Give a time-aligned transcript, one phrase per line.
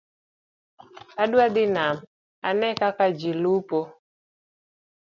[1.21, 1.95] Adwa dhi nam
[2.47, 3.79] ane kaka ji lupo